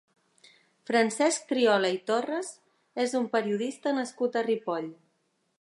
Francesc 0.89 1.45
Triola 1.51 1.93
i 1.97 2.01
Torres 2.09 2.51
és 3.07 3.15
un 3.23 3.31
periodista 3.37 3.97
nascut 4.03 4.43
a 4.43 4.47
Ripoll. 4.53 4.93